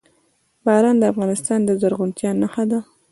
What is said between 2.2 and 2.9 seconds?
نښه ده.